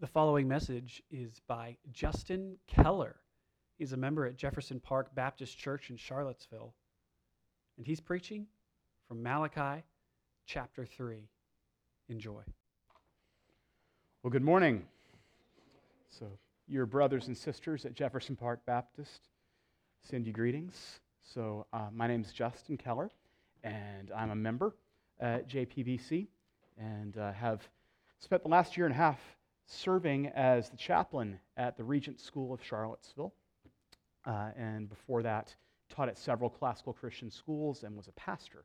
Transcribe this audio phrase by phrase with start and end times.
[0.00, 3.16] The following message is by Justin Keller.
[3.76, 6.72] He's a member at Jefferson Park Baptist Church in Charlottesville.
[7.76, 8.46] And he's preaching
[9.06, 9.82] from Malachi
[10.46, 11.28] chapter 3.
[12.08, 12.40] Enjoy.
[14.22, 14.86] Well, good morning.
[16.08, 16.24] So,
[16.66, 19.28] your brothers and sisters at Jefferson Park Baptist
[20.02, 21.00] send you greetings.
[21.22, 23.10] So, uh, my name is Justin Keller,
[23.62, 24.74] and I'm a member
[25.20, 26.28] at JPBC
[26.78, 27.68] and uh, have
[28.18, 29.18] spent the last year and a half
[29.70, 33.32] serving as the chaplain at the Regent School of Charlottesville.
[34.26, 35.54] Uh, and before that,
[35.88, 38.64] taught at several classical Christian schools and was a pastor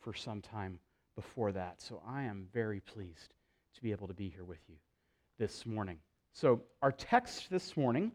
[0.00, 0.78] for some time
[1.16, 1.80] before that.
[1.80, 3.34] So I am very pleased
[3.74, 4.76] to be able to be here with you
[5.38, 5.98] this morning.
[6.34, 8.12] So, our text this morning,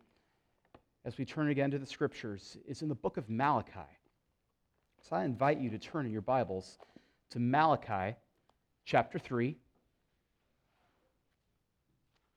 [1.05, 3.79] as we turn again to the scriptures, is in the book of Malachi.
[5.03, 6.79] So I invite you to turn in your Bibles
[7.29, 8.17] to Malachi
[8.85, 9.55] chapter 3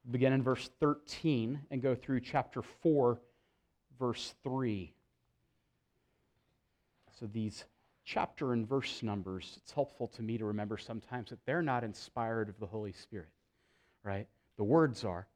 [0.09, 3.20] begin in verse 13 and go through chapter 4,
[3.98, 4.94] verse 3.
[7.19, 7.64] So these
[8.05, 12.48] chapter and verse numbers, it's helpful to me to remember sometimes that they're not inspired
[12.48, 13.28] of the Holy Spirit,
[14.02, 14.27] right?
[14.56, 15.27] The words are,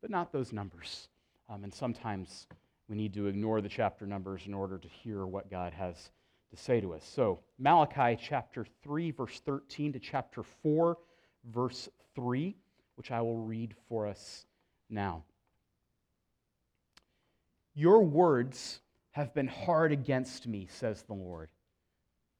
[0.00, 1.08] but not those numbers.
[1.48, 2.46] Um, and sometimes
[2.88, 6.10] we need to ignore the chapter numbers in order to hear what God has
[6.50, 7.04] to say to us.
[7.04, 10.96] So, Malachi chapter 3, verse 13 to chapter 4,
[11.52, 12.56] verse 3
[12.96, 14.46] which I will read for us
[14.88, 15.24] now.
[17.74, 18.80] Your words
[19.12, 21.48] have been hard against me, says the Lord.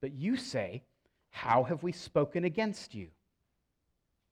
[0.01, 0.83] But you say,
[1.29, 3.07] How have we spoken against you?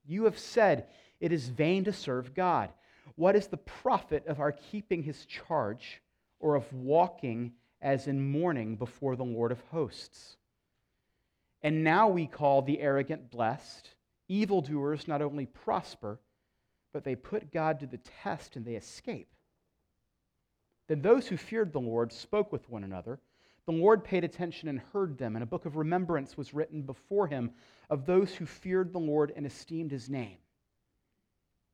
[0.06, 0.88] You have said,
[1.20, 2.70] It is vain to serve God.
[3.16, 6.02] What is the profit of our keeping his charge
[6.40, 10.38] or of walking as in mourning before the Lord of hosts?
[11.62, 13.90] And now we call the arrogant blessed
[14.34, 16.20] Evildoers not only prosper,
[16.92, 19.28] but they put God to the test and they escape.
[20.88, 23.20] Then those who feared the Lord spoke with one another.
[23.66, 27.28] The Lord paid attention and heard them, and a book of remembrance was written before
[27.28, 27.52] him
[27.92, 30.38] of those who feared the Lord and esteemed his name.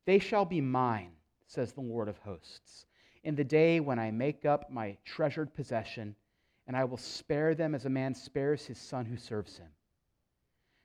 [0.06, 1.14] They shall be mine,
[1.48, 2.86] says the Lord of hosts,
[3.24, 6.16] in the day when I make up my treasured possession,
[6.68, 9.70] and I will spare them as a man spares his son who serves him.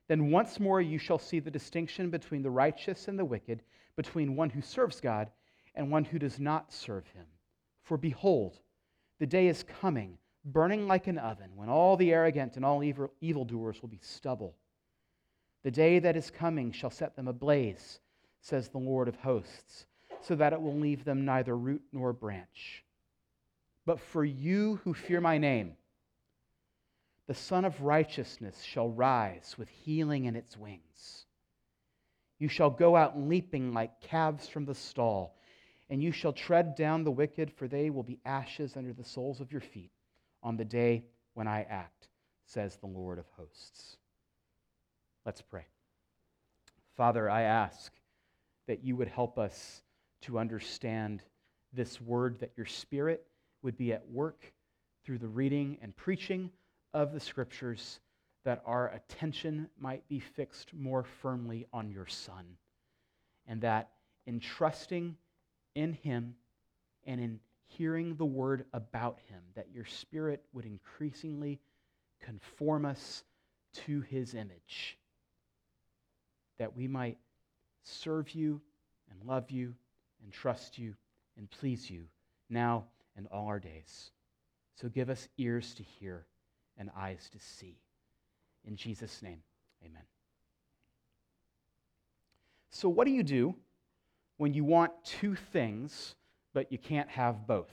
[0.08, 3.62] Then once more you shall see the distinction between the righteous and the wicked,
[3.96, 5.30] between one who serves God
[5.74, 7.26] and one who does not serve him.
[7.82, 8.58] For behold,
[9.18, 13.10] the day is coming, burning like an oven, when all the arrogant and all evil,
[13.20, 14.56] evildoers will be stubble.
[15.62, 18.00] The day that is coming shall set them ablaze,
[18.40, 19.86] says the Lord of hosts,
[20.20, 22.84] so that it will leave them neither root nor branch.
[23.86, 25.76] But for you who fear my name,
[27.26, 31.26] the Sun of Righteousness shall rise with healing in its wings.
[32.38, 35.38] You shall go out leaping like calves from the stall,
[35.88, 39.40] and you shall tread down the wicked, for they will be ashes under the soles
[39.40, 39.92] of your feet
[40.42, 42.08] on the day when I act,
[42.44, 43.96] says the Lord of hosts.
[45.24, 45.64] Let's pray.
[46.96, 47.92] Father, I ask
[48.66, 49.82] that you would help us
[50.22, 51.22] to understand
[51.72, 53.26] this word, that your Spirit
[53.62, 54.52] would be at work
[55.04, 56.50] through the reading and preaching
[56.94, 57.98] of the scriptures
[58.44, 62.56] that our attention might be fixed more firmly on your Son,
[63.46, 63.90] and that
[64.26, 65.16] in trusting
[65.74, 66.36] in Him
[67.04, 71.58] and in hearing the word about Him, that your Spirit would increasingly
[72.20, 73.24] conform us
[73.72, 74.96] to His image,
[76.58, 77.18] that we might
[77.82, 78.60] serve you
[79.10, 79.74] and love you
[80.22, 80.94] and trust you
[81.36, 82.04] and please you
[82.48, 82.84] now
[83.16, 84.10] and all our days.
[84.76, 86.26] So give us ears to hear
[86.78, 87.78] and eyes to see.
[88.66, 89.42] In Jesus' name,
[89.84, 90.02] amen.
[92.70, 93.54] So, what do you do
[94.36, 96.14] when you want two things,
[96.52, 97.72] but you can't have both?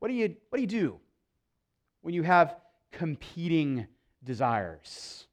[0.00, 1.00] What do you, what do, you do
[2.02, 2.56] when you have
[2.92, 3.86] competing
[4.22, 5.26] desires?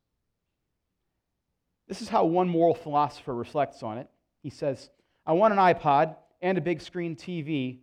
[1.87, 4.07] This is how one moral philosopher reflects on it.
[4.43, 4.89] He says,
[5.25, 7.79] I want an iPod and a big screen TV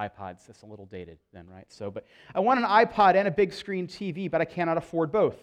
[0.00, 0.46] iPods.
[0.46, 1.66] That's a little dated then, right?
[1.68, 5.12] So, but I want an iPod and a big screen TV, but I cannot afford
[5.12, 5.36] both.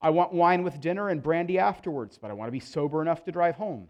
[0.00, 3.24] I want wine with dinner and brandy afterwards, but I want to be sober enough
[3.24, 3.88] to drive home.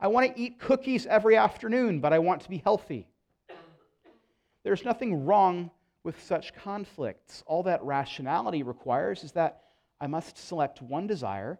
[0.00, 3.08] I want to eat cookies every afternoon, but I want to be healthy.
[4.62, 5.70] There's nothing wrong
[6.02, 7.42] with such conflicts.
[7.46, 9.62] All that rationality requires is that
[10.00, 11.58] I must select one desire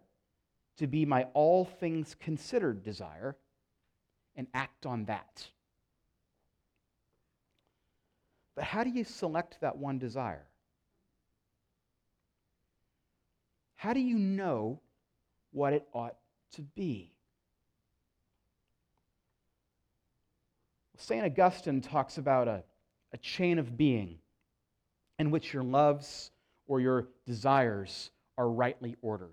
[0.76, 3.36] to be my all things considered desire
[4.36, 5.48] and act on that.
[8.54, 10.46] But how do you select that one desire?
[13.74, 14.80] How do you know
[15.52, 16.16] what it ought
[16.52, 17.12] to be?
[20.96, 21.24] St.
[21.24, 22.64] Augustine talks about a,
[23.12, 24.18] a chain of being
[25.18, 26.30] in which your loves
[26.66, 29.32] or your desires are rightly ordered—a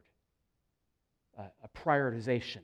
[1.77, 2.61] prioritization,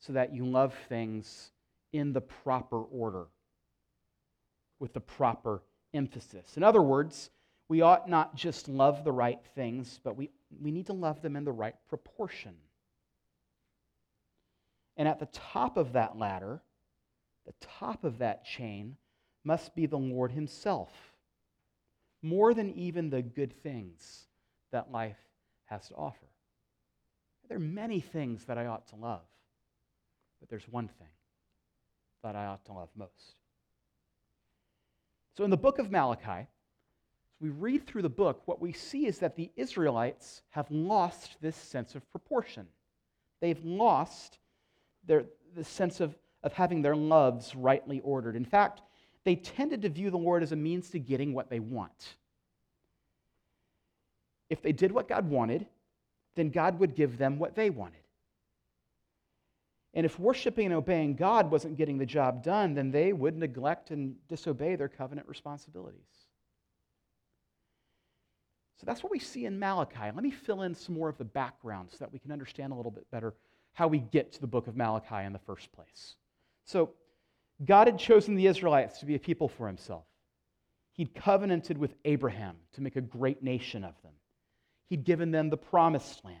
[0.00, 1.50] so that you love things
[1.92, 3.26] in the proper order
[4.82, 5.62] with the proper
[5.94, 6.56] emphasis.
[6.56, 7.30] In other words,
[7.68, 10.28] we ought not just love the right things, but we,
[10.60, 12.56] we need to love them in the right proportion.
[14.96, 16.60] And at the top of that ladder,
[17.46, 18.96] the top of that chain,
[19.44, 20.90] must be the Lord Himself,
[22.20, 24.26] more than even the good things
[24.72, 25.16] that life
[25.66, 26.26] has to offer.
[27.48, 29.22] There are many things that I ought to love,
[30.40, 31.14] but there's one thing
[32.24, 33.36] that I ought to love most.
[35.36, 36.46] So in the book of Malachi,
[37.40, 41.56] we read through the book, what we see is that the Israelites have lost this
[41.56, 42.68] sense of proportion.
[43.40, 44.38] They've lost
[45.04, 45.24] their,
[45.56, 46.14] the sense of,
[46.44, 48.36] of having their loves rightly ordered.
[48.36, 48.82] In fact,
[49.24, 52.16] they tended to view the Lord as a means to getting what they want.
[54.48, 55.66] If they did what God wanted,
[56.34, 58.01] then God would give them what they wanted.
[59.94, 63.90] And if worshiping and obeying God wasn't getting the job done, then they would neglect
[63.90, 66.00] and disobey their covenant responsibilities.
[68.78, 70.10] So that's what we see in Malachi.
[70.12, 72.74] Let me fill in some more of the background so that we can understand a
[72.74, 73.34] little bit better
[73.74, 76.16] how we get to the book of Malachi in the first place.
[76.64, 76.90] So,
[77.64, 80.04] God had chosen the Israelites to be a people for himself.
[80.94, 84.12] He'd covenanted with Abraham to make a great nation of them.
[84.88, 86.38] He'd given them the promised land.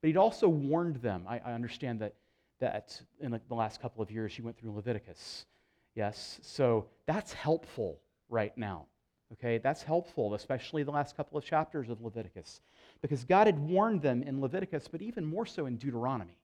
[0.00, 1.24] But he'd also warned them.
[1.28, 2.14] I, I understand that
[2.60, 5.46] that in the last couple of years you went through Leviticus.
[5.94, 8.86] Yes, so that's helpful right now.
[9.32, 12.60] Okay, that's helpful, especially the last couple of chapters of Leviticus,
[13.00, 16.38] because God had warned them in Leviticus, but even more so in Deuteronomy,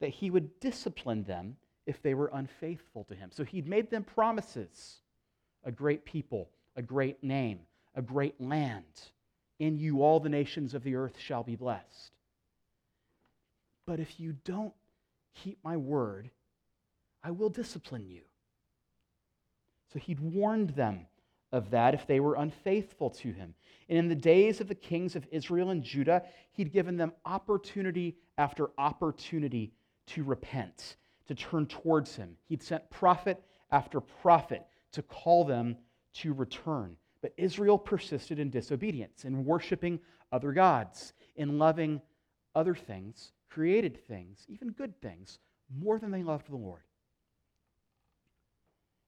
[0.00, 1.56] that He would discipline them
[1.86, 3.30] if they were unfaithful to Him.
[3.32, 5.00] So He'd made them promises
[5.64, 7.60] a great people, a great name,
[7.94, 8.84] a great land.
[9.58, 12.12] In you, all the nations of the earth shall be blessed.
[13.86, 14.74] But if you don't
[15.34, 16.30] keep my word,
[17.22, 18.22] I will discipline you.
[19.92, 21.06] So he'd warned them
[21.52, 23.54] of that if they were unfaithful to him.
[23.88, 28.16] And in the days of the kings of Israel and Judah, he'd given them opportunity
[28.38, 29.72] after opportunity
[30.06, 30.96] to repent,
[31.28, 32.36] to turn towards him.
[32.48, 35.76] He'd sent prophet after prophet to call them
[36.14, 36.96] to return.
[37.20, 40.00] But Israel persisted in disobedience, in worshiping
[40.32, 42.00] other gods, in loving
[42.54, 45.38] other things created things, even good things,
[45.78, 46.82] more than they loved the Lord.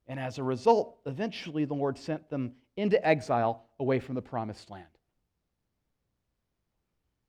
[0.06, 4.70] And as a result, eventually the Lord sent them into exile away from the promised
[4.70, 4.84] land.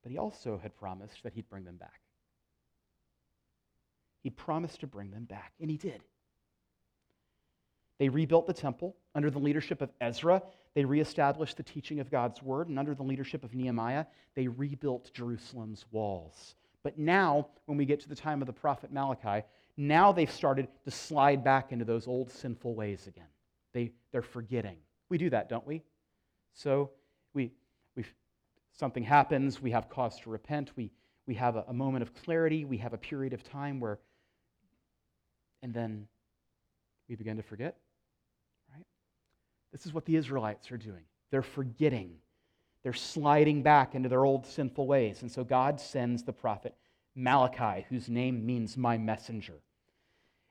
[0.03, 2.01] But he also had promised that he'd bring them back.
[4.21, 6.01] He promised to bring them back, and he did.
[7.97, 10.43] They rebuilt the temple under the leadership of Ezra.
[10.73, 15.11] They reestablished the teaching of God's word, and under the leadership of Nehemiah, they rebuilt
[15.13, 16.55] Jerusalem's walls.
[16.85, 19.43] But now, when we get to the time of the prophet Malachi,
[19.75, 23.25] now they've started to slide back into those old sinful ways again.
[23.73, 24.77] They, they're forgetting.
[25.09, 25.81] We do that, don't we?
[26.53, 26.91] So
[27.33, 27.51] we,
[27.95, 28.05] we,
[28.71, 30.91] something happens, we have cause to repent, we,
[31.25, 33.97] we have a, a moment of clarity, we have a period of time where,
[35.63, 36.07] and then
[37.09, 37.77] we begin to forget,
[38.71, 38.85] right?
[39.71, 41.05] This is what the Israelites are doing.
[41.31, 42.11] They're forgetting
[42.85, 45.23] they're sliding back into their old sinful ways.
[45.23, 46.75] And so God sends the prophet
[47.15, 49.55] Malachi, whose name means my messenger.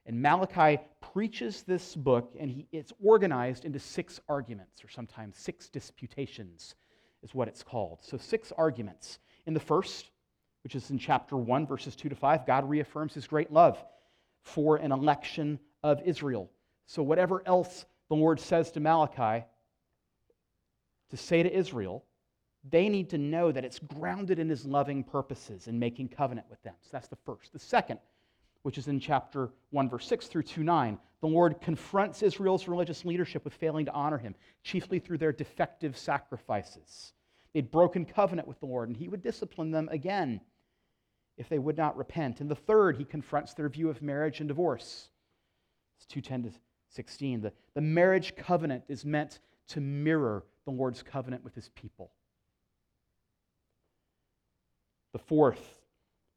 [0.05, 5.69] And Malachi preaches this book, and he, it's organized into six arguments, or sometimes six
[5.69, 6.75] disputations,
[7.23, 8.01] is what it's called.
[8.03, 9.21] So, six arguments.
[9.47, 10.11] In the first,
[10.65, 13.79] which is in chapter 1, verses 2 to 5, God reaffirms his great love
[14.43, 16.51] for an election of Israel.
[16.87, 19.47] So, whatever else the Lord says to Malachi
[21.11, 22.05] to say to Israel,
[22.71, 26.63] they need to know that it's grounded in his loving purposes and making covenant with
[26.63, 26.75] them.
[26.81, 27.53] So that's the first.
[27.53, 27.99] The second,
[28.63, 33.05] which is in chapter 1, verse 6 through 2 9, the Lord confronts Israel's religious
[33.05, 37.13] leadership with failing to honor him, chiefly through their defective sacrifices.
[37.53, 40.41] They'd broken covenant with the Lord, and he would discipline them again
[41.37, 42.41] if they would not repent.
[42.41, 45.09] And the third, he confronts their view of marriage and divorce.
[45.97, 46.59] It's 210 to
[46.91, 47.41] 16.
[47.43, 52.11] The, the marriage covenant is meant to mirror the Lord's covenant with his people.
[55.15, 55.79] The fourth,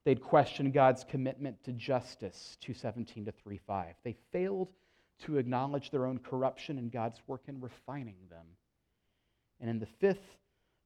[0.06, 3.96] they'd question God's commitment to justice, 217 to 35.
[4.04, 4.70] They failed
[5.26, 8.46] to acknowledge their own corruption and God's work in refining them.
[9.60, 10.38] And in the fifth,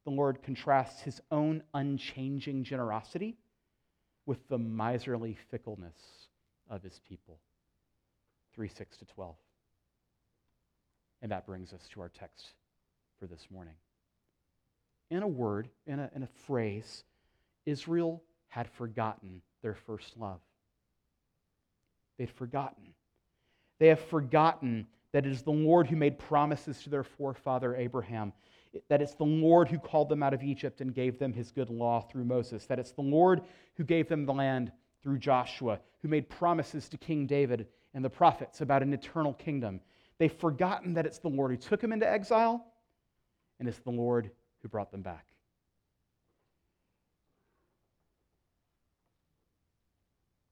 [0.05, 3.35] the Lord contrasts his own unchanging generosity
[4.25, 6.29] with the miserly fickleness
[6.69, 7.39] of his people.
[8.55, 9.35] 3 6 to 12.
[11.21, 12.53] And that brings us to our text
[13.19, 13.75] for this morning.
[15.09, 17.03] In a word, in a, in a phrase,
[17.65, 20.39] Israel had forgotten their first love.
[22.17, 22.93] They'd forgotten.
[23.79, 28.33] They have forgotten that it is the Lord who made promises to their forefather Abraham,
[28.89, 31.69] that it's the Lord who called them out of Egypt and gave them his good
[31.69, 33.41] law through Moses, that it's the Lord
[33.75, 34.71] who gave them the land
[35.03, 39.81] through Joshua, who made promises to King David and the prophets about an eternal kingdom.
[40.19, 42.65] They've forgotten that it's the Lord who took them into exile,
[43.59, 45.30] and it's the Lord who brought them back.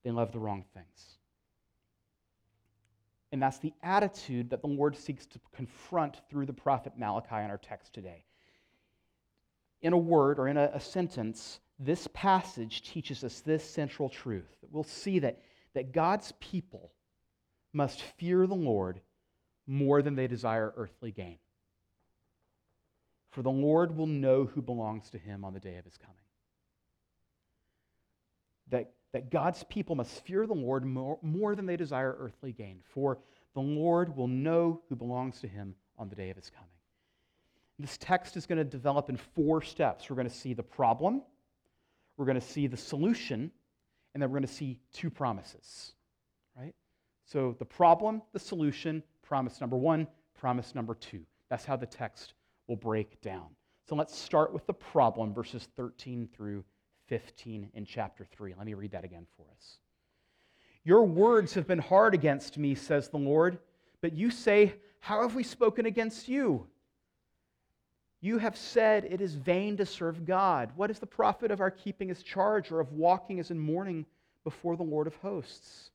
[0.04, 1.18] They love the wrong things.
[3.32, 7.52] And that's the attitude that the Lord seeks to confront through the prophet Malachi in
[7.52, 8.24] our text today.
[9.82, 14.50] In a word or in a, a, sentence, this passage teaches us this central truth
[14.62, 15.42] that we'll see that,
[15.74, 16.92] that God's people
[17.72, 19.00] must fear the Lord
[19.68, 21.38] more than they desire earthly gain.
[23.32, 26.16] For the Lord will know who belongs to him on the day of his coming.
[28.70, 32.80] That that God's people must fear the Lord more, more than they desire earthly gain,
[32.84, 33.20] for
[33.54, 36.70] the Lord will know who belongs to him on the day of his coming.
[37.80, 40.10] This text is going to develop in four steps.
[40.10, 41.24] We're going to see the problem,
[42.18, 43.52] we're going to see the solution,
[44.14, 45.94] and then we're going to see two promises.
[46.58, 46.76] Right?
[47.26, 51.22] So the problem, the solution, promise number one, promise number two.
[51.50, 52.34] That's how the text
[52.68, 53.48] will break down.
[53.88, 56.64] So let's start with the problem, verses 13 through
[57.10, 58.54] 15 in chapter 3.
[58.58, 59.78] Let me read that again for us.
[60.84, 63.60] Your words have been hard against me, says the Lord,
[64.02, 66.68] but you say, How have we spoken against you?
[68.22, 70.72] You have said it is vain to serve God.
[70.76, 74.06] What is the profit of our keeping his charge or of walking as in mourning
[74.44, 75.92] before the Lord of hosts?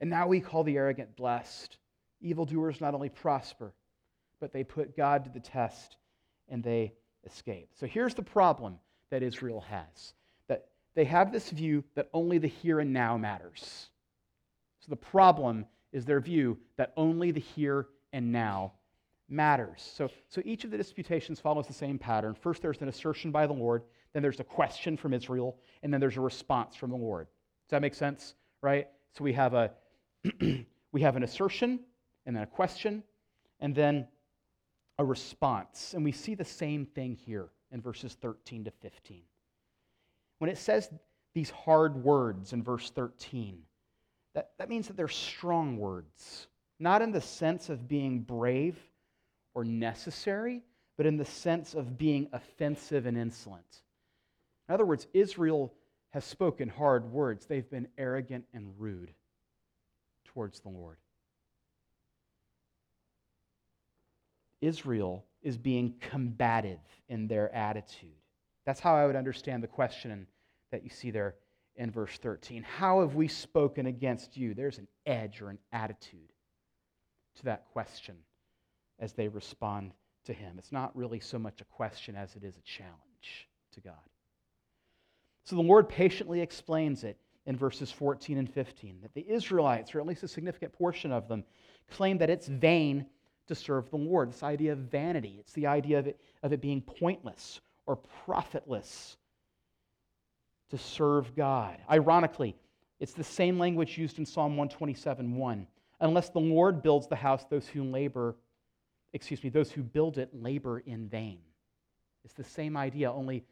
[0.00, 1.78] And now we call the arrogant blessed.
[2.20, 3.72] Evildoers not only prosper,
[4.38, 5.96] but they put God to the test
[6.48, 6.92] and they
[7.24, 7.70] escape.
[7.78, 8.78] So here's the problem
[9.10, 10.14] that Israel has
[10.94, 13.88] they have this view that only the here and now matters.
[14.80, 18.72] So the problem is their view that only the here and now
[19.28, 19.90] matters.
[19.96, 22.34] So, so each of the disputations follows the same pattern.
[22.34, 23.82] First, there's an assertion by the Lord,
[24.12, 27.26] then there's a question from Israel, and then there's a response from the Lord.
[27.26, 28.34] Does that make sense?
[28.60, 28.88] Right?
[29.12, 29.72] So we have a
[30.92, 31.80] we have an assertion,
[32.26, 33.02] and then a question,
[33.60, 34.06] and then
[34.98, 35.94] a response.
[35.94, 39.22] And we see the same thing here in verses 13 to 15.
[40.42, 40.90] When it says
[41.34, 43.62] these hard words in verse 13,
[44.34, 46.48] that, that means that they're strong words,
[46.80, 48.76] not in the sense of being brave
[49.54, 50.64] or necessary,
[50.96, 53.82] but in the sense of being offensive and insolent.
[54.68, 55.72] In other words, Israel
[56.10, 57.46] has spoken hard words.
[57.46, 59.12] They've been arrogant and rude
[60.24, 60.96] towards the Lord.
[64.60, 68.10] Israel is being combative in their attitude.
[68.64, 70.26] That's how I would understand the question
[70.72, 71.36] that you see there
[71.76, 72.64] in verse 13.
[72.64, 74.54] How have we spoken against you?
[74.54, 76.32] There's an edge or an attitude
[77.36, 78.16] to that question
[78.98, 79.92] as they respond
[80.24, 80.56] to him.
[80.58, 83.94] It's not really so much a question as it is a challenge to God.
[85.44, 90.00] So the Lord patiently explains it in verses 14 and 15 that the Israelites, or
[90.00, 91.44] at least a significant portion of them,
[91.90, 93.06] claim that it's vain
[93.48, 94.30] to serve the Lord.
[94.30, 99.16] This idea of vanity, it's the idea of it, of it being pointless or profitless
[100.72, 101.76] to serve God.
[101.90, 102.56] Ironically,
[102.98, 105.66] it's the same language used in Psalm 127 1.
[106.00, 108.36] Unless the Lord builds the house, those who labor,
[109.12, 111.40] excuse me, those who build it labor in vain.
[112.24, 113.44] It's the same idea, only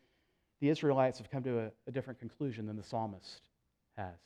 [0.61, 3.43] the Israelites have come to a, a different conclusion than the psalmist
[3.99, 4.17] has.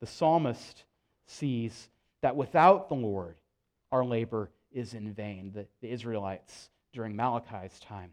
[0.00, 0.84] The psalmist
[1.26, 1.90] sees
[2.22, 3.36] that without the Lord,
[3.92, 5.52] our labor is in vain.
[5.54, 8.12] The, the Israelites during Malachi's time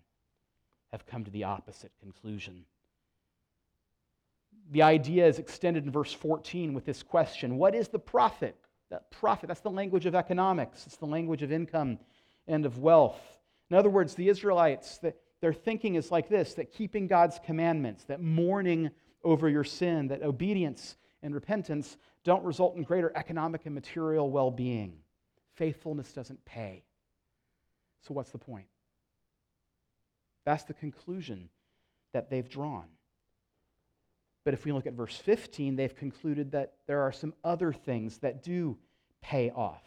[0.91, 2.65] have come to the opposite conclusion
[4.71, 8.55] the idea is extended in verse 14 with this question What is the profit?
[8.89, 11.99] That profit, that's the language of economics, it's the language of income
[12.47, 13.21] and of wealth.
[13.69, 18.03] In other words, the Israelites, that their thinking is like this that keeping God's commandments,
[18.05, 18.91] that mourning
[19.23, 24.51] over your sin, that obedience and repentance don't result in greater economic and material well
[24.51, 24.97] being.
[25.55, 26.83] Faithfulness doesn't pay.
[28.01, 28.67] So, what's the point?
[30.43, 31.49] That's the conclusion
[32.13, 32.85] that they've drawn.
[34.43, 38.17] But if we look at verse 15, they've concluded that there are some other things
[38.19, 38.77] that do
[39.21, 39.83] pay off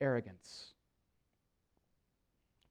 [0.00, 0.72] arrogance,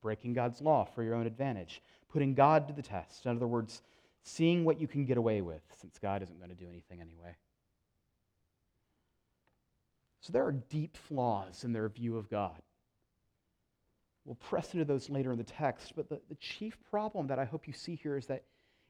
[0.01, 3.25] breaking God's law for your own advantage, putting God to the test.
[3.25, 3.81] In other words,
[4.23, 7.35] seeing what you can get away with, since God isn't going to do anything anyway.
[10.21, 12.61] So there are deep flaws in their view of God.
[14.25, 17.45] We'll press into those later in the text, but the, the chief problem that I
[17.45, 18.43] hope you see here is that,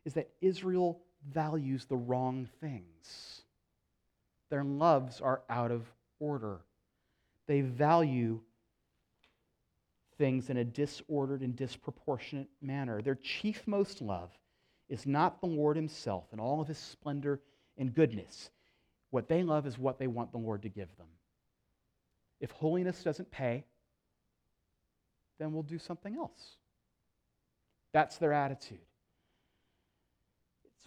[0.04, 1.00] is that Israel
[1.33, 3.41] values the wrong things.
[4.50, 5.86] Their loves are out of
[6.19, 6.59] order.
[7.47, 8.39] They value
[10.17, 13.01] things in a disordered and disproportionate manner.
[13.01, 14.31] Their chief most love
[14.89, 17.41] is not the Lord Himself and all of His splendor
[17.77, 18.50] and goodness.
[19.12, 21.07] What they love is what they want the Lord to give them.
[22.39, 23.65] If holiness doesn't pay,
[25.39, 26.57] then we'll do something else.
[27.93, 28.79] That's their attitude.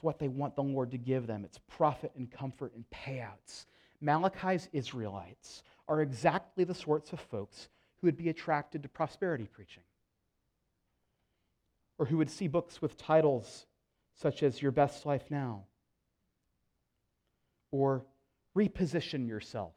[0.01, 1.45] It's what they want the Lord to give them.
[1.45, 3.67] It's profit and comfort and payouts.
[4.01, 7.69] Malachi's Israelites are exactly the sorts of folks
[8.01, 9.83] who would be attracted to prosperity preaching,
[11.99, 13.67] or who would see books with titles
[14.15, 15.65] such as Your Best Life Now,
[17.71, 18.07] or
[18.57, 19.75] Reposition Yourself,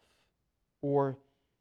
[0.82, 1.18] or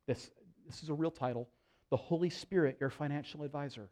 [0.07, 0.31] this,
[0.69, 1.49] this is a real title
[1.90, 3.88] The Holy Spirit, Your Financial Advisor.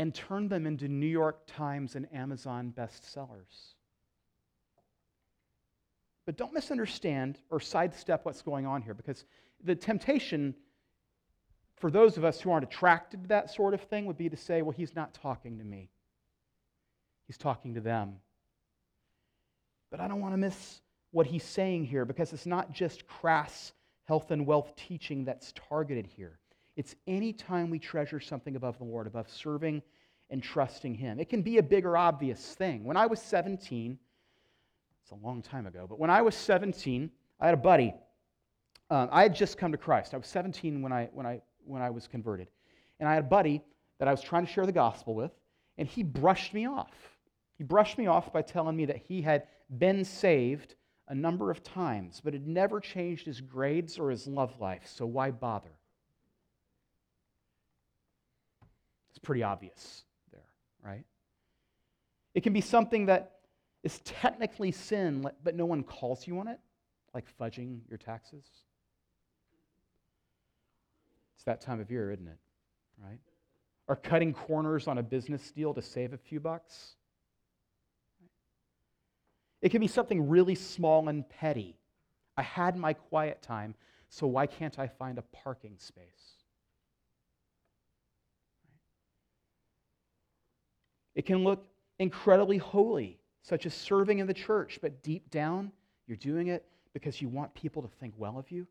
[0.00, 3.74] And turn them into New York Times and Amazon bestsellers.
[6.24, 9.26] But don't misunderstand or sidestep what's going on here because
[9.62, 10.54] the temptation
[11.76, 14.36] for those of us who aren't attracted to that sort of thing would be to
[14.36, 15.90] say, well, he's not talking to me,
[17.26, 18.16] he's talking to them.
[19.90, 20.80] But I don't want to miss
[21.10, 23.72] what he's saying here because it's not just crass
[24.04, 26.38] health and wealth teaching that's targeted here.
[26.80, 29.82] It's any time we treasure something above the Lord, above serving
[30.30, 31.20] and trusting Him.
[31.20, 32.84] It can be a big or obvious thing.
[32.84, 33.98] When I was 17,
[35.02, 37.92] it's a long time ago, but when I was 17, I had a buddy.
[38.88, 40.14] Um, I had just come to Christ.
[40.14, 42.48] I was 17 when I, when, I, when I was converted.
[42.98, 43.60] And I had a buddy
[43.98, 45.32] that I was trying to share the gospel with,
[45.76, 47.18] and he brushed me off.
[47.58, 50.76] He brushed me off by telling me that he had been saved
[51.08, 55.04] a number of times, but had never changed his grades or his love life, so
[55.04, 55.72] why bother?
[59.09, 60.46] It's pretty obvious there,
[60.84, 61.04] right?
[62.34, 63.36] It can be something that
[63.82, 66.60] is technically sin, but no one calls you on it,
[67.14, 68.44] like fudging your taxes.
[71.36, 72.38] It's that time of year, isn't it?
[73.02, 73.20] Right?
[73.88, 76.96] Or cutting corners on a business deal to save a few bucks.
[79.62, 81.76] It can be something really small and petty.
[82.36, 83.74] I had my quiet time,
[84.08, 86.39] so why can't I find a parking space?
[91.14, 91.66] It can look
[91.98, 95.72] incredibly holy, such as serving in the church, but deep down,
[96.06, 98.66] you're doing it because you want people to think well of you.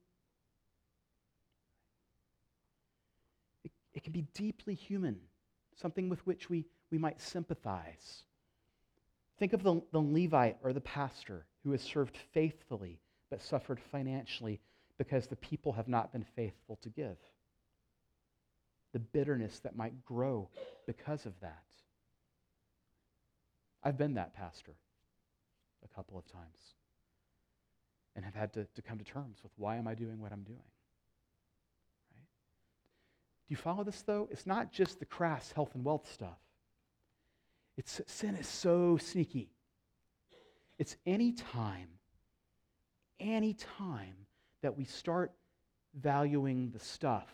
[3.63, 5.17] It, it can be deeply human,
[5.75, 8.23] something with which we, we might sympathize.
[9.37, 12.99] Think of the, the Levite or the pastor who has served faithfully
[13.29, 14.59] but suffered financially
[14.97, 17.17] because the people have not been faithful to give.
[18.91, 20.49] The bitterness that might grow
[20.85, 21.63] because of that.
[23.83, 24.73] I've been that pastor
[25.83, 26.75] a couple of times
[28.15, 30.43] and have had to, to come to terms with why am I doing what I'm
[30.43, 30.57] doing?
[32.13, 32.27] Right?
[33.47, 34.27] Do you follow this though?
[34.31, 36.39] It's not just the crass health and wealth stuff.
[37.77, 39.51] It's, sin is so sneaky.
[40.77, 41.87] It's any time,
[43.19, 44.15] any time
[44.61, 45.31] that we start
[45.93, 47.33] valuing the stuff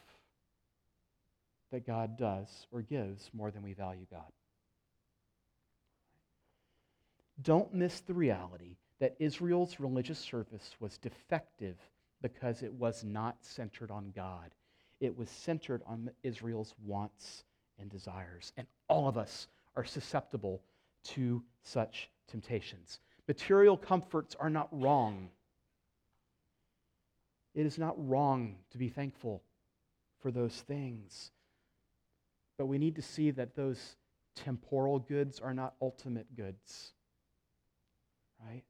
[1.71, 4.31] that God does or gives more than we value God.
[7.41, 11.78] Don't miss the reality that Israel's religious service was defective
[12.21, 14.52] because it was not centered on God.
[15.02, 17.43] It was centered on Israel's wants
[17.80, 18.54] and desires.
[18.58, 20.62] And all of us are susceptible
[21.04, 23.00] to such temptations.
[23.28, 25.30] Material comforts are not wrong.
[27.54, 29.43] It is not wrong to be thankful
[30.19, 31.32] for those things.
[32.58, 33.98] But we need to see that those
[34.36, 36.93] temporal goods are not ultimate goods.
[38.45, 38.63] Right?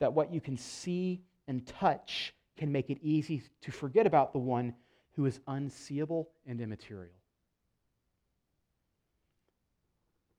[0.00, 4.38] That what you can see and touch can make it easy to forget about the
[4.38, 4.74] one
[5.12, 7.14] who is unseeable and immaterial.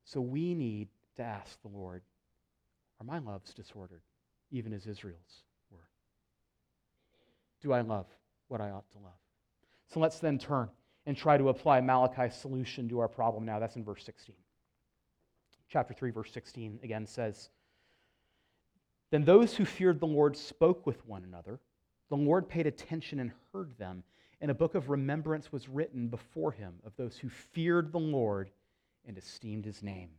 [0.05, 0.87] So we need
[1.17, 2.01] to ask the Lord
[2.99, 4.01] Are my loves disordered,
[4.51, 5.87] even as Israel's were?
[7.61, 8.07] Do I love
[8.47, 9.19] what I ought to love?
[9.87, 10.69] So let's then turn
[11.05, 13.59] and try to apply Malachi's solution to our problem now.
[13.59, 14.35] That's in verse 16.
[15.69, 17.49] Chapter 3, verse 16 again says
[19.12, 21.60] Then those who feared the Lord spoke with one another.
[22.10, 24.04] The Lord paid attention and heard them,
[24.41, 28.52] and a book of remembrance was written before him of those who feared the Lord
[29.06, 30.10] and esteemed his name.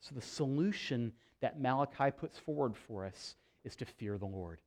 [0.00, 4.60] So, the solution that Malachi puts forward for us is to fear the Lord.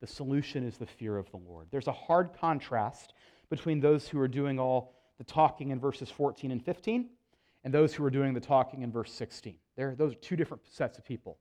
[0.00, 1.68] The solution is the fear of the Lord.
[1.70, 3.14] There's a hard contrast
[3.50, 7.08] between those who are doing all the talking in verses 14 and 15
[7.64, 9.54] and those who are doing the talking in verse 16.
[9.76, 11.38] There, those are two different sets of people,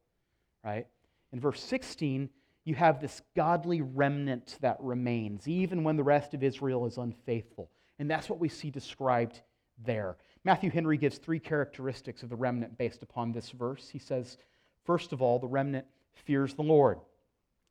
[0.64, 0.86] right?
[1.34, 2.30] In verse 16,
[2.64, 7.70] you have this godly remnant that remains, even when the rest of Israel is unfaithful.
[8.00, 9.42] And that's what we see described
[9.84, 10.18] there.
[10.44, 13.90] Matthew Henry gives three characteristics of the remnant based upon this verse.
[13.90, 14.38] He says,
[14.86, 17.00] first of all, the remnant fears the Lord,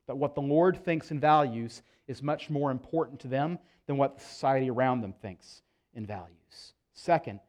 [0.06, 4.18] that what the Lord thinks and values is much more important to them than what
[4.18, 5.62] the society around them thinks
[5.94, 6.74] and values.
[6.94, 7.40] Second,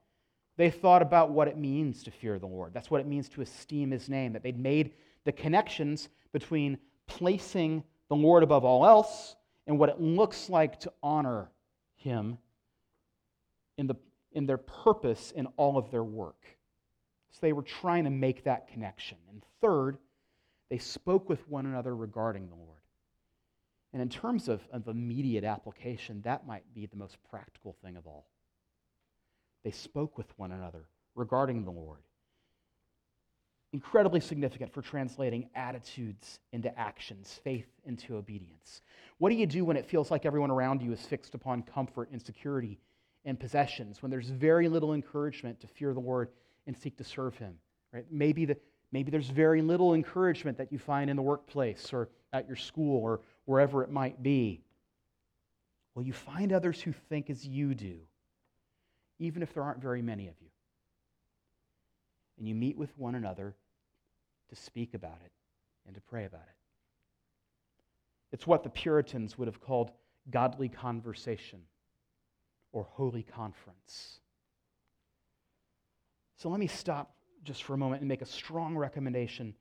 [0.58, 2.74] they thought about what it means to fear the Lord.
[2.74, 4.94] That's what it means to esteem his name, that they'd made
[5.26, 9.36] the connections between placing the Lord above all else
[9.68, 11.50] and what it looks like to honor
[11.96, 12.38] him
[13.78, 13.96] in, the,
[14.34, 16.44] in their purpose in all of their work.
[17.32, 19.18] So they were trying to make that connection.
[19.30, 19.98] And third,
[20.70, 22.82] they spoke with one another regarding the Lord.
[23.94, 28.08] And in terms of, of immediate application, that might be the most practical thing of
[28.08, 28.28] all.
[29.64, 32.00] They spoke with one another regarding the Lord.
[33.74, 38.82] Incredibly significant for translating attitudes into actions, faith into obedience.
[39.18, 42.10] What do you do when it feels like everyone around you is fixed upon comfort
[42.12, 42.80] and security
[43.24, 46.30] and possessions, when there's very little encouragement to fear the Lord
[46.68, 47.54] and seek to serve Him?
[47.94, 48.06] Right?
[48.12, 48.58] Maybe, the,
[48.92, 53.02] maybe there's very little encouragement that you find in the workplace or at your school
[53.02, 54.64] or wherever it might be.
[55.96, 58.00] Well, you find others who think as you do,
[59.20, 60.48] even if there aren't very many of you.
[62.38, 63.56] And you meet with one another
[64.52, 65.32] to speak about it
[65.86, 66.56] and to pray about it.
[68.32, 69.92] It's what the Puritans would have called
[70.30, 71.62] godly conversation
[72.72, 74.20] or holy conference.
[76.38, 79.56] So let me stop just for a moment and make a strong recommendation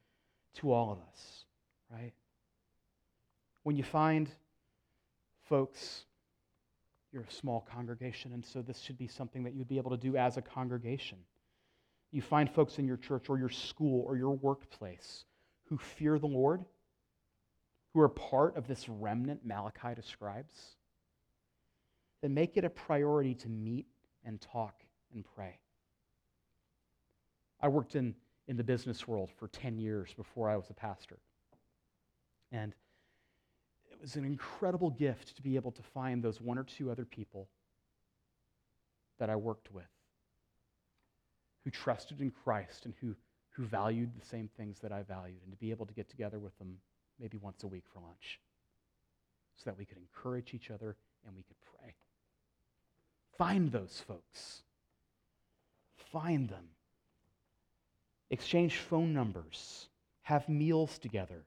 [0.55, 1.45] to all of us,
[1.91, 2.13] right?
[3.63, 4.29] When you find
[5.49, 6.05] folks,
[7.13, 9.97] you're a small congregation, and so this should be something that you'd be able to
[9.97, 11.19] do as a congregation.
[12.13, 15.25] You find folks in your church or your school or your workplace
[15.69, 16.65] who fear the Lord,
[17.95, 20.77] who are part of this remnant Malachi describes,
[22.21, 23.87] then make it a priority to meet
[24.25, 24.75] and talk
[25.15, 25.59] and pray.
[27.61, 28.15] I worked in,
[28.49, 31.19] in the business world for 10 years before I was a pastor.
[32.51, 32.75] And
[33.93, 37.05] it was an incredible gift to be able to find those one or two other
[37.05, 37.49] people
[39.19, 39.87] that I worked with
[41.65, 43.15] who trusted in Christ and who,
[43.51, 46.39] who valued the same things that I valued, and to be able to get together
[46.39, 46.79] with them
[47.19, 48.41] maybe once a week for lunch
[49.57, 50.97] so that we could encourage each other
[51.27, 51.95] and we could pray.
[53.37, 54.63] Find those folks.
[56.13, 56.65] Find them.
[58.31, 59.89] Exchange phone numbers.
[60.23, 61.45] Have meals together.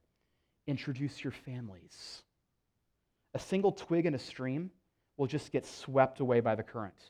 [0.68, 2.24] Introduce your families.
[3.34, 4.70] A single twig in a stream
[5.18, 7.10] will just get swept away by the current.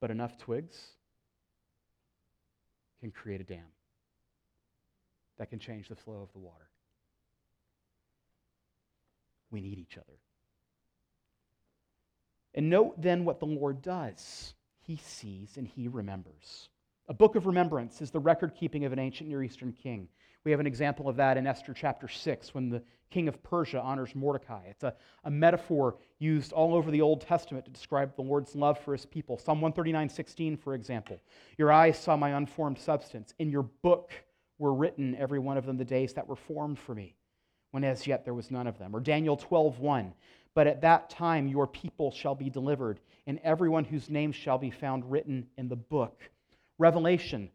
[0.00, 0.78] But enough twigs
[3.00, 3.64] can create a dam
[5.38, 6.68] that can change the flow of the water.
[9.50, 10.18] We need each other.
[12.54, 14.54] And note then what the Lord does.
[14.80, 16.68] He sees and he remembers.
[17.08, 20.08] A book of remembrance is the record keeping of an ancient Near Eastern king.
[20.44, 23.80] We have an example of that in Esther chapter 6 when the king of Persia
[23.80, 24.62] honors Mordecai.
[24.68, 28.78] It's a, a metaphor used all over the Old Testament to describe the Lord's love
[28.78, 29.38] for his people.
[29.38, 31.20] Psalm 139 16, for example.
[31.56, 33.34] Your eyes saw my unformed substance.
[33.38, 34.12] In your book
[34.58, 37.14] were written, every one of them, the days that were formed for me,
[37.70, 38.94] when as yet there was none of them.
[38.94, 40.14] Or Daniel 12 1.
[40.54, 44.70] But at that time your people shall be delivered, and everyone whose name shall be
[44.70, 46.20] found written in the book.
[46.78, 47.50] Revelation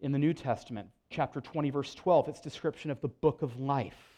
[0.00, 4.10] in the New Testament, chapter 20, verse 12, its description of the book of life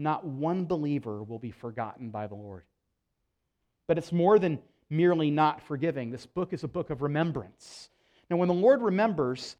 [0.00, 2.64] not one believer will be forgotten by the Lord.
[3.86, 6.10] But it's more than merely not forgiving.
[6.10, 7.90] This book is a book of remembrance.
[8.28, 9.56] Now, when the Lord remembers,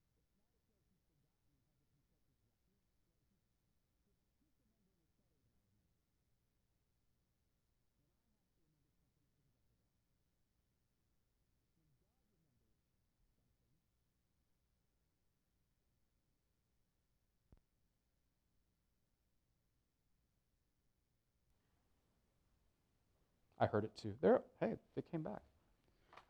[23.61, 24.15] I heard it too.
[24.21, 25.41] There, hey, they came back.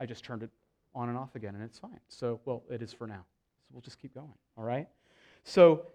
[0.01, 0.51] I just turned it
[0.95, 2.01] on and off again, and it's fine.
[2.09, 3.25] So, well, it is for now.
[3.63, 4.35] So we'll just keep going.
[4.59, 4.89] All right.
[5.45, 5.87] So,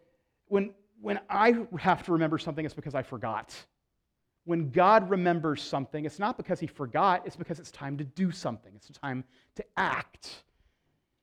[0.47, 3.53] when when I have to remember something, it's because I forgot.
[4.45, 7.23] When God remembers something, it's not because He forgot.
[7.25, 8.71] It's because it's time to do something.
[8.75, 9.23] It's time
[9.55, 10.43] to act.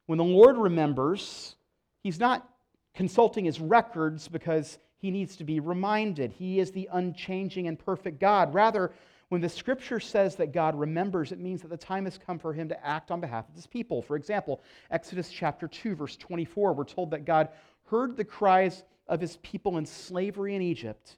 [0.06, 1.56] When the Lord remembers,
[2.02, 2.48] He's not
[2.94, 6.32] consulting his records because he needs to be reminded.
[6.32, 8.54] He is the unchanging and perfect God.
[8.54, 8.92] Rather,
[9.32, 12.52] when the scripture says that God remembers, it means that the time has come for
[12.52, 14.02] him to act on behalf of his people.
[14.02, 17.48] For example, Exodus chapter 2, verse 24, we're told that God
[17.86, 21.16] heard the cries of his people in slavery in Egypt,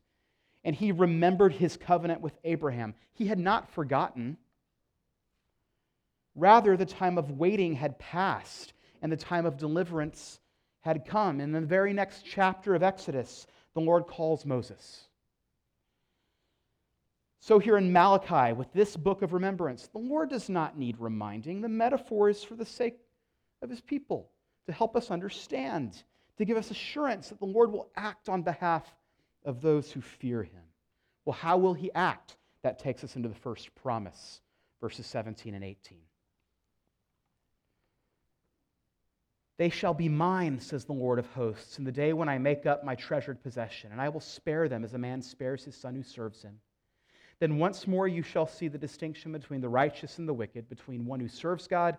[0.62, 2.94] and he remembered his covenant with Abraham.
[3.14, 4.36] He had not forgotten.
[6.36, 10.38] Rather, the time of waiting had passed, and the time of deliverance
[10.82, 11.40] had come.
[11.40, 15.08] In the very next chapter of Exodus, the Lord calls Moses.
[17.46, 21.60] So, here in Malachi, with this book of remembrance, the Lord does not need reminding.
[21.60, 22.96] The metaphor is for the sake
[23.60, 24.30] of his people,
[24.64, 26.04] to help us understand,
[26.38, 28.90] to give us assurance that the Lord will act on behalf
[29.44, 30.62] of those who fear him.
[31.26, 32.38] Well, how will he act?
[32.62, 34.40] That takes us into the first promise,
[34.80, 35.98] verses 17 and 18.
[39.58, 42.64] They shall be mine, says the Lord of hosts, in the day when I make
[42.64, 45.94] up my treasured possession, and I will spare them as a man spares his son
[45.94, 46.58] who serves him.
[47.40, 51.06] Then once more you shall see the distinction between the righteous and the wicked, between
[51.06, 51.96] one who serves God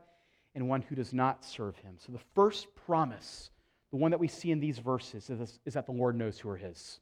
[0.54, 1.96] and one who does not serve him.
[1.98, 3.52] So the first promise,
[3.92, 6.58] the one that we see in these verses, is, that the Lord knows who are
[6.58, 7.00] his.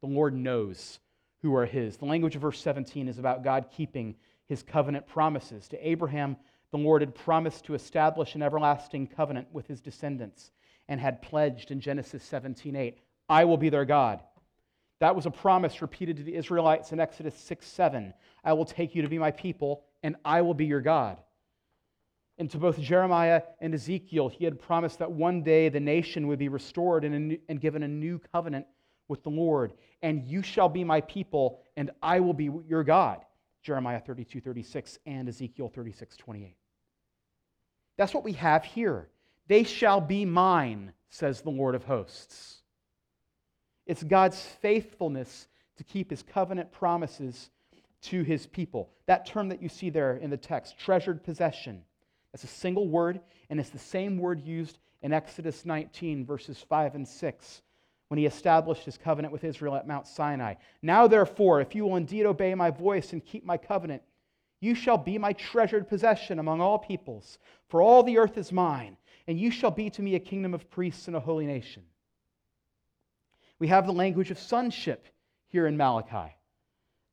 [0.00, 1.00] The Lord knows
[1.42, 1.96] who are his.
[1.96, 4.14] The language of verse 17 is about God keeping
[4.48, 5.68] his covenant promises.
[5.68, 6.36] To Abraham,
[6.70, 10.52] the Lord had promised to establish an everlasting covenant with his descendants
[10.88, 14.22] and had pledged in Genesis 17:8, I will be their God.
[15.00, 18.14] That was a promise repeated to the Israelites in Exodus 6 7.
[18.44, 21.18] I will take you to be my people, and I will be your God.
[22.38, 26.38] And to both Jeremiah and Ezekiel, he had promised that one day the nation would
[26.38, 28.66] be restored and, and given a new covenant
[29.08, 29.72] with the Lord.
[30.02, 33.24] And you shall be my people, and I will be your God.
[33.62, 36.56] Jeremiah 32, 36, and Ezekiel 36, 28.
[37.96, 39.08] That's what we have here.
[39.48, 42.62] They shall be mine, says the Lord of hosts.
[43.86, 47.50] It's God's faithfulness to keep his covenant promises
[48.02, 48.90] to his people.
[49.06, 51.82] That term that you see there in the text, treasured possession,
[52.32, 56.94] that's a single word, and it's the same word used in Exodus 19, verses 5
[56.94, 57.62] and 6
[58.08, 60.54] when he established his covenant with Israel at Mount Sinai.
[60.82, 64.02] Now, therefore, if you will indeed obey my voice and keep my covenant,
[64.60, 68.96] you shall be my treasured possession among all peoples, for all the earth is mine,
[69.26, 71.82] and you shall be to me a kingdom of priests and a holy nation.
[73.58, 75.06] We have the language of sonship
[75.48, 76.34] here in Malachi.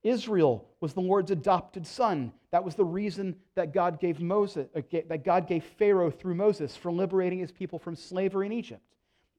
[0.04, 2.34] Israel was the Lord's adopted son.
[2.52, 6.76] That was the reason that God gave Moses, uh, that God gave Pharaoh through Moses
[6.76, 8.84] for liberating his people from slavery in Egypt.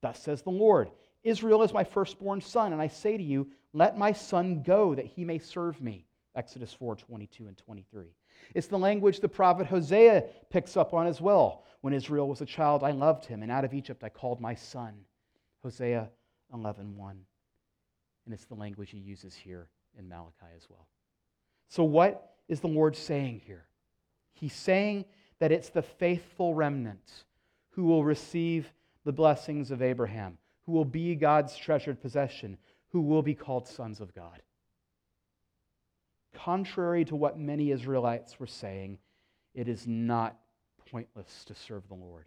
[0.01, 0.91] Thus says the Lord,
[1.23, 5.07] Israel is my firstborn son, and I say to you, let my son go that
[5.07, 6.07] he may serve me.
[6.37, 8.07] Exodus 4 22 and 23.
[8.55, 11.65] It's the language the prophet Hosea picks up on as well.
[11.81, 14.55] When Israel was a child, I loved him, and out of Egypt I called my
[14.55, 14.95] son.
[15.63, 16.09] Hosea
[16.53, 17.21] 11 1.
[18.25, 20.87] And it's the language he uses here in Malachi as well.
[21.69, 23.67] So, what is the Lord saying here?
[24.35, 25.05] He's saying
[25.39, 27.25] that it's the faithful remnant
[27.71, 28.73] who will receive
[29.05, 32.57] the blessings of Abraham, who will be God's treasured possession,
[32.89, 34.43] who will be called sons of God.
[36.35, 38.99] Contrary to what many Israelites were saying,
[39.55, 40.37] it is not
[40.91, 42.27] pointless to serve the Lord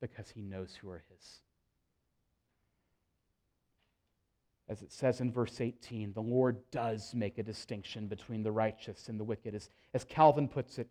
[0.00, 1.40] because he knows who are his.
[4.70, 9.08] As it says in verse 18, the Lord does make a distinction between the righteous
[9.08, 9.52] and the wicked.
[9.52, 10.88] As, as Calvin puts it,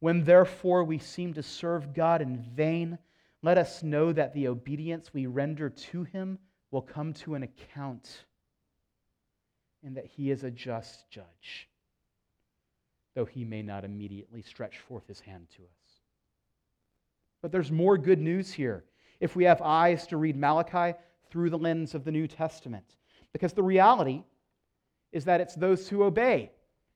[0.00, 2.96] when therefore we seem to serve God in vain,
[3.42, 6.38] let us know that the obedience we render to him
[6.70, 8.24] will come to an account
[9.84, 11.68] and that he is a just judge,
[13.14, 16.00] though he may not immediately stretch forth his hand to us.
[17.42, 18.84] But there's more good news here
[19.20, 20.98] if we have eyes to read Malachi
[21.30, 22.96] through the lens of the New Testament.
[23.32, 24.22] Because the reality
[25.12, 26.50] is that it's those who obey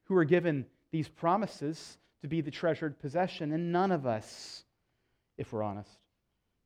[0.05, 4.65] who are given these promises to be the treasured possession, and none of us,
[5.39, 6.01] if we're honest,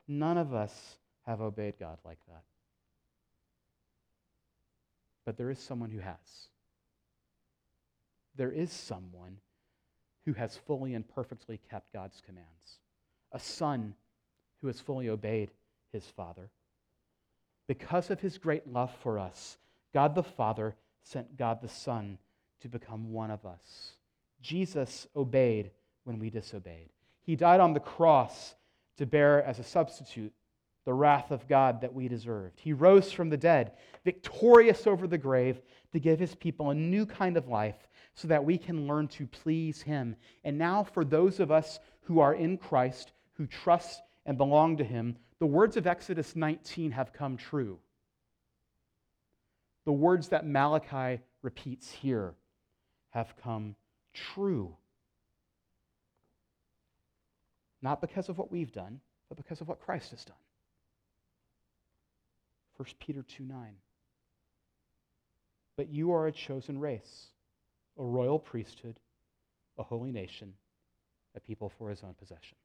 [0.07, 2.43] None of us have obeyed God like that.
[5.25, 6.49] But there is someone who has.
[8.35, 9.37] There is someone
[10.25, 12.79] who has fully and perfectly kept God's commands,
[13.31, 13.95] a son
[14.61, 15.51] who has fully obeyed
[15.91, 16.49] his father.
[17.67, 19.57] Because of his great love for us,
[19.93, 22.17] God the Father sent God the Son
[22.61, 23.93] to become one of us.
[24.41, 25.71] Jesus obeyed
[26.03, 26.89] when we disobeyed.
[27.21, 28.55] He died on the cross
[28.97, 30.33] to bear as a substitute
[30.85, 32.59] the wrath of God that we deserved.
[32.59, 33.71] He rose from the dead,
[34.03, 38.45] victorious over the grave, to give his people a new kind of life so that
[38.45, 40.15] we can learn to please him.
[40.43, 44.83] And now, for those of us who are in Christ, who trust and belong to
[44.83, 47.79] him, The words of Exodus 19 have come true.
[49.85, 52.33] The words that Malachi repeats here
[53.09, 53.75] have come
[54.13, 54.75] true.
[57.81, 60.35] Not because of what we've done, but because of what Christ has done.
[62.77, 63.75] 1 Peter 2 9.
[65.77, 67.27] But you are a chosen race,
[67.99, 68.99] a royal priesthood,
[69.77, 70.53] a holy nation,
[71.35, 72.57] a people for his own possession.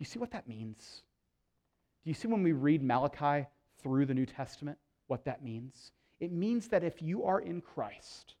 [0.00, 1.02] You see what that means?
[2.02, 3.46] Do you see when we read Malachi
[3.82, 5.92] through the New Testament what that means?
[6.18, 8.34] It means that if you are in Christ,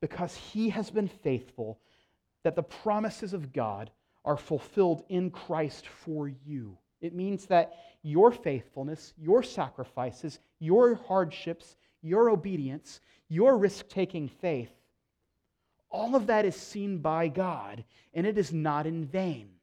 [0.00, 1.78] because he has been faithful,
[2.42, 3.90] that the promises of God
[4.24, 6.78] are fulfilled in Christ for you.
[7.02, 14.70] It means that your faithfulness, your sacrifices, your hardships, your obedience, your risk taking faith,
[15.90, 19.53] all of that is seen by God, and it is not in vain.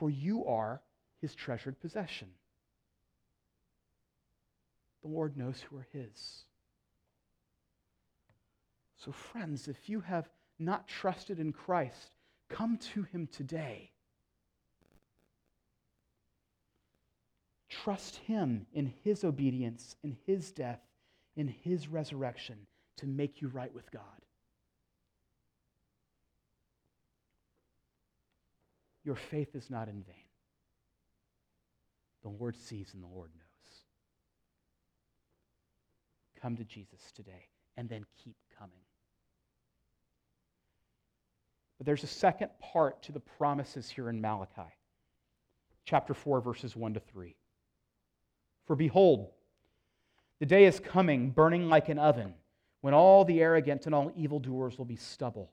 [0.00, 0.80] For you are
[1.20, 2.28] his treasured possession.
[5.02, 6.44] The Lord knows who are his.
[8.96, 12.16] So, friends, if you have not trusted in Christ,
[12.48, 13.90] come to him today.
[17.68, 20.80] Trust him in his obedience, in his death,
[21.36, 22.56] in his resurrection
[22.96, 24.02] to make you right with God.
[29.04, 30.14] Your faith is not in vain.
[32.22, 33.76] The Lord sees and the Lord knows.
[36.40, 38.80] Come to Jesus today and then keep coming.
[41.78, 44.70] But there's a second part to the promises here in Malachi,
[45.86, 47.34] chapter 4, verses 1 to 3.
[48.66, 49.30] For behold,
[50.40, 52.34] the day is coming, burning like an oven,
[52.82, 55.52] when all the arrogant and all evildoers will be stubble.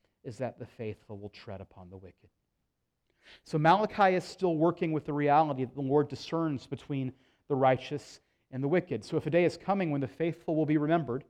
[0.23, 2.29] is that the faithful will tread upon the wicked.
[3.45, 7.13] So Malachi is still working with the reality that the Lord discerns between
[7.47, 8.19] the righteous
[8.51, 9.03] and the wicked.
[9.03, 11.23] So if a day is coming when the faithful will be remembered,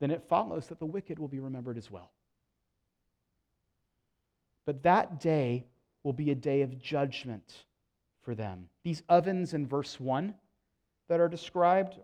[0.00, 2.10] then it follows that the wicked will be remembered as well.
[4.66, 5.64] But that day
[6.02, 7.64] will be a day of judgment
[8.22, 8.68] for them.
[8.82, 10.34] These ovens in verse 1
[11.08, 11.98] that are described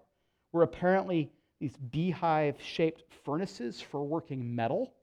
[0.53, 4.95] were apparently these beehive shaped furnaces for working metal,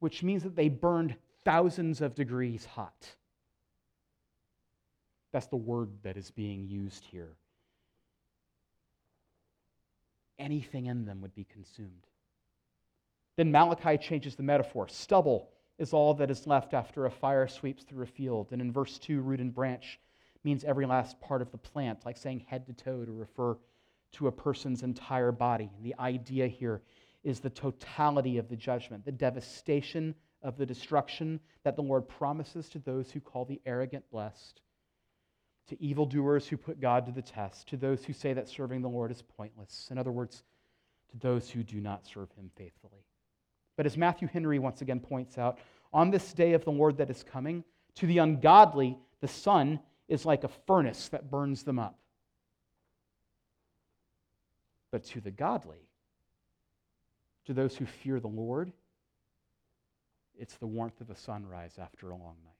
[0.00, 3.14] which means that they burned thousands of degrees hot.
[5.32, 7.36] That's the word that is being used here.
[10.38, 12.06] Anything in them would be consumed.
[13.36, 14.88] Then Malachi changes the metaphor.
[14.88, 18.48] Stubble is all that is left after a fire sweeps through a field.
[18.52, 20.00] And in verse 2, root and branch
[20.42, 23.56] means every last part of the plant, like saying head to toe to refer
[24.12, 25.70] to a person's entire body.
[25.76, 26.80] And the idea here
[27.26, 32.68] is the totality of the judgment, the devastation of the destruction that the Lord promises
[32.68, 34.60] to those who call the arrogant blessed,
[35.66, 38.88] to evildoers who put God to the test, to those who say that serving the
[38.88, 39.88] Lord is pointless.
[39.90, 40.44] In other words,
[41.10, 43.04] to those who do not serve him faithfully.
[43.76, 45.58] But as Matthew Henry once again points out,
[45.92, 47.64] on this day of the Lord that is coming,
[47.96, 51.98] to the ungodly, the sun is like a furnace that burns them up.
[54.92, 55.85] But to the godly,
[57.46, 58.72] to those who fear the Lord,
[60.38, 62.52] it's the warmth of a sunrise after a long night.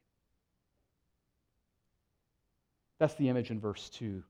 [2.99, 4.23] That's the image in verse 2.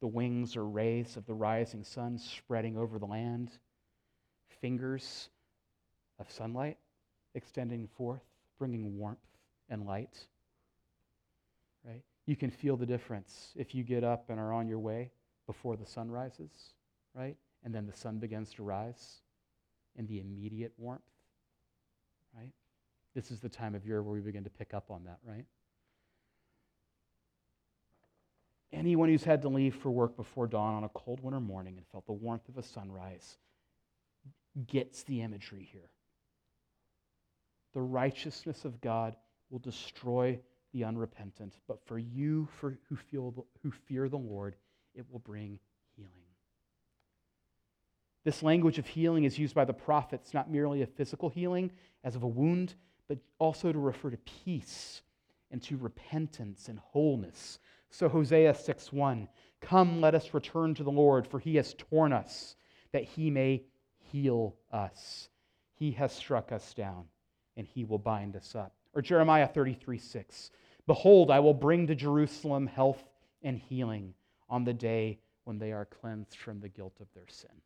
[0.00, 3.50] The wings or rays of the rising sun spreading over the land,
[4.60, 5.28] fingers
[6.18, 6.78] of sunlight
[7.34, 8.22] extending forth,
[8.58, 9.18] bringing warmth
[9.68, 10.26] and light.
[11.84, 12.02] Right?
[12.26, 15.10] You can feel the difference if you get up and are on your way
[15.46, 16.50] before the sun rises,
[17.14, 17.36] right?
[17.64, 19.21] And then the sun begins to rise
[19.96, 21.02] in the immediate warmth,
[22.36, 22.52] right?
[23.14, 25.44] This is the time of year where we begin to pick up on that, right?
[28.72, 31.86] Anyone who's had to leave for work before dawn on a cold winter morning and
[31.88, 33.36] felt the warmth of a sunrise
[34.66, 35.90] gets the imagery here.
[37.74, 39.16] The righteousness of God
[39.50, 40.38] will destroy
[40.72, 44.56] the unrepentant, but for you for, who, feel, who fear the Lord,
[44.94, 45.58] it will bring.
[48.24, 51.72] This language of healing is used by the prophets, not merely of physical healing,
[52.04, 52.74] as of a wound,
[53.08, 55.02] but also to refer to peace
[55.50, 57.58] and to repentance and wholeness.
[57.90, 59.28] So Hosea 6:1,
[59.60, 62.56] "Come, let us return to the Lord, for he has torn us
[62.92, 63.64] that he may
[63.98, 65.28] heal us.
[65.74, 67.08] He has struck us down,
[67.56, 70.50] and he will bind us up." Or Jeremiah 33:6,
[70.86, 73.10] "Behold, I will bring to Jerusalem health
[73.42, 74.14] and healing
[74.48, 77.62] on the day when they are cleansed from the guilt of their sin."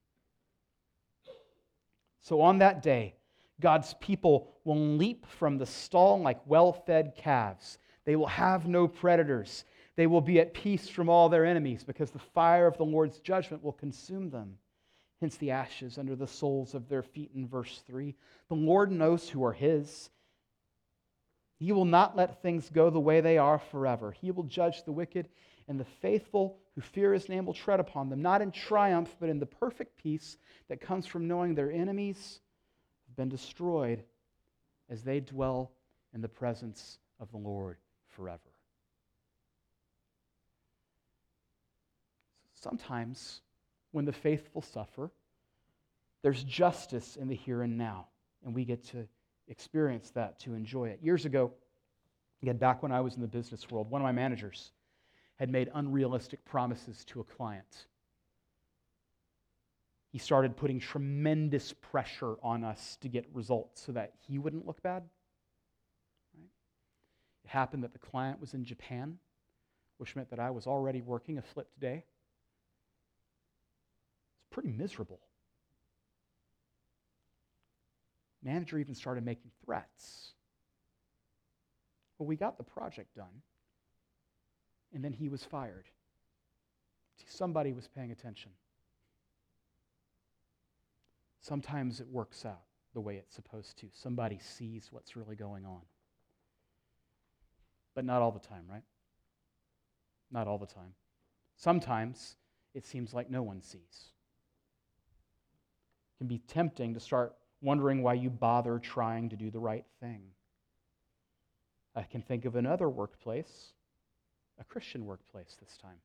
[2.27, 3.15] So on that day,
[3.61, 7.79] God's people will leap from the stall like well fed calves.
[8.05, 9.65] They will have no predators.
[9.95, 13.21] They will be at peace from all their enemies because the fire of the Lord's
[13.21, 14.59] judgment will consume them.
[15.21, 18.17] Hence the ashes under the soles of their feet in verse 3.
[18.49, 20.11] The Lord knows who are his.
[21.61, 24.11] He will not let things go the way they are forever.
[24.11, 25.29] He will judge the wicked,
[25.69, 29.31] and the faithful who fear his name will tread upon them, not in triumph, but
[29.31, 30.37] in the perfect peace
[30.69, 32.41] that comes from knowing their enemies
[33.09, 34.05] have been destroyed
[34.91, 35.73] as they dwell
[36.15, 37.79] in the presence of the Lord
[38.11, 38.41] forever.
[42.53, 43.41] Sometimes,
[43.93, 45.11] when the faithful suffer,
[46.23, 48.09] there's justice in the here and now,
[48.45, 49.09] and we get to
[49.49, 50.99] experience that, to enjoy it.
[51.03, 51.53] Years ago,
[52.43, 54.73] again, back when I was in the business world, one of my managers
[55.37, 57.87] had made unrealistic promises to a client.
[60.11, 64.83] He started putting tremendous pressure on us to get results so that he wouldn't look
[64.83, 65.03] bad.
[66.35, 66.49] Right?
[67.45, 69.19] It happened that the client was in Japan,
[69.99, 72.05] which meant that I was already working a flipped day.
[74.39, 75.21] It's pretty miserable.
[78.43, 80.33] Manager even started making threats.
[82.19, 83.43] Well, we got the project done,
[84.95, 85.87] and then he was fired.
[87.17, 88.51] See, somebody was paying attention.
[91.41, 92.63] Sometimes it works out
[92.93, 93.87] the way it's supposed to.
[93.93, 95.83] Somebody sees what's really going on.
[97.95, 98.83] But not all the time, right?
[100.31, 100.95] Not all the time.
[101.57, 102.37] Sometimes
[102.75, 104.11] it seems like no one sees.
[106.15, 109.85] It can be tempting to start wondering why you bother trying to do the right
[110.01, 110.23] thing.
[111.95, 113.73] I can think of another workplace,
[114.59, 115.99] a Christian workplace this time,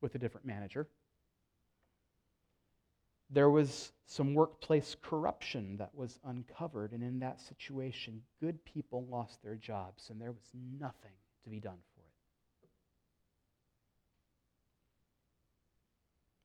[0.00, 0.88] with a different manager.
[3.30, 9.42] There was some workplace corruption that was uncovered, and in that situation, good people lost
[9.42, 11.12] their jobs, and there was nothing
[11.44, 12.68] to be done for it.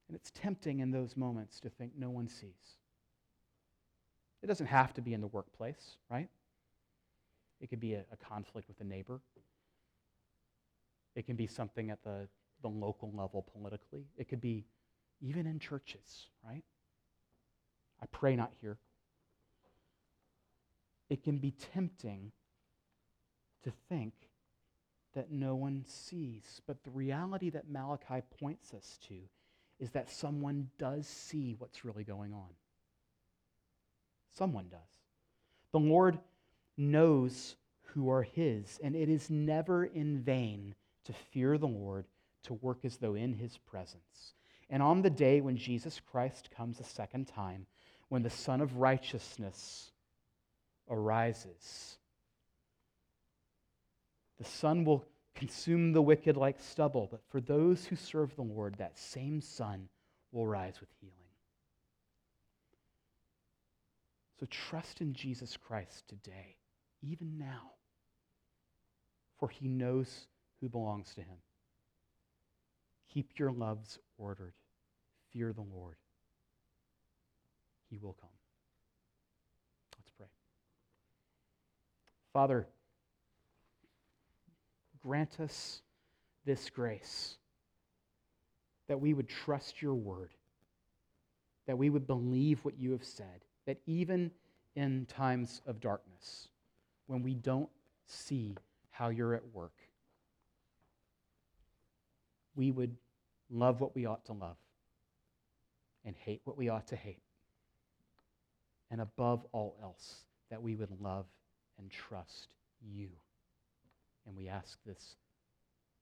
[0.07, 2.77] And it's tempting in those moments to think no one sees.
[4.41, 6.29] It doesn't have to be in the workplace, right?
[7.59, 9.19] It could be a, a, conflict with a neighbor.
[11.17, 12.27] It can be something at the,
[12.61, 14.05] the local level politically.
[14.17, 14.65] It could be
[15.19, 16.63] even in churches, right?
[17.99, 18.77] I pray not here.
[21.09, 22.31] It can be tempting
[23.63, 24.13] to think
[25.15, 26.61] that no one sees.
[26.67, 29.15] But the reality that Malachi points us to
[29.79, 32.49] is that someone does see what's really going on.
[34.37, 35.01] Someone does.
[35.71, 36.19] The Lord
[36.77, 40.75] knows who are His, and it is never in vain
[41.07, 42.05] to fear the Lord,
[42.43, 44.33] to work as though in His presence.
[44.69, 47.65] And on the day when Jesus Christ comes a second time,
[48.09, 49.91] when the Sun of Righteousness
[50.89, 51.97] arises,
[54.37, 55.05] the sun will
[55.35, 59.89] consume the wicked like stubble, but for those who serve the Lord, that same sun
[60.31, 61.13] will rise with healing.
[64.39, 66.57] So trust in Jesus Christ today,
[67.01, 67.71] even now,
[69.39, 70.27] for he knows
[70.61, 71.37] who belongs to him.
[73.13, 74.53] Keep your loves ordered.
[75.31, 75.95] Fear the Lord.
[77.89, 78.29] He will come.
[79.97, 80.27] Let's pray.
[82.33, 82.67] Father,
[85.01, 85.81] grant us
[86.45, 87.37] this grace
[88.87, 90.31] that we would trust your word,
[91.65, 94.31] that we would believe what you have said that even
[94.75, 96.47] in times of darkness,
[97.05, 97.69] when we don't
[98.05, 98.55] see
[98.89, 99.73] how you're at work,
[102.57, 102.97] we would
[103.49, 104.57] love what we ought to love
[106.03, 107.21] and hate what we ought to hate.
[108.91, 111.25] And above all else, that we would love
[111.77, 112.47] and trust
[112.81, 113.09] you.
[114.25, 115.15] And we ask this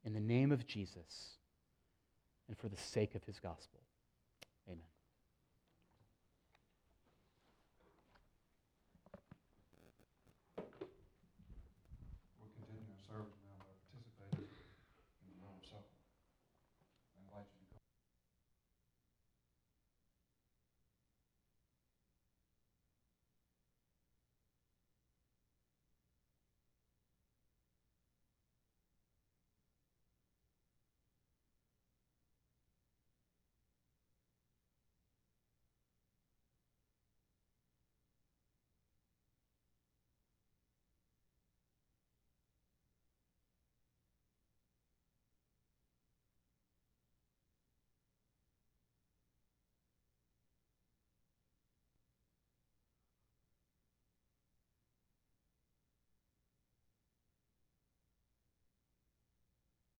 [0.03, 1.37] in the name of Jesus
[2.47, 3.81] and for the sake of his gospel.